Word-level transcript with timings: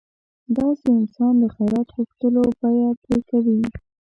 داسې 0.57 0.87
انسان 0.99 1.33
د 1.39 1.43
خیرات 1.55 1.87
غوښتلو 1.95 2.43
بیه 2.59 2.89
پرې 3.01 3.19
کوي. 3.29 3.59